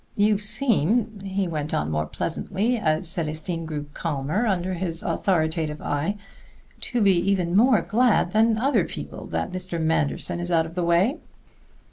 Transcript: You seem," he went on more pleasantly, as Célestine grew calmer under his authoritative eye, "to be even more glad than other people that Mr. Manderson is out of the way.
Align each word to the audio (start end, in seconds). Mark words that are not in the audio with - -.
You 0.17 0.39
seem," 0.39 1.19
he 1.19 1.47
went 1.47 1.75
on 1.75 1.91
more 1.91 2.07
pleasantly, 2.07 2.75
as 2.79 3.05
Célestine 3.07 3.67
grew 3.67 3.85
calmer 3.93 4.47
under 4.47 4.73
his 4.73 5.03
authoritative 5.03 5.79
eye, 5.79 6.17
"to 6.79 7.03
be 7.03 7.11
even 7.29 7.55
more 7.55 7.83
glad 7.83 8.31
than 8.31 8.57
other 8.57 8.83
people 8.85 9.27
that 9.27 9.51
Mr. 9.51 9.79
Manderson 9.79 10.39
is 10.39 10.49
out 10.49 10.65
of 10.65 10.73
the 10.73 10.83
way. 10.83 11.19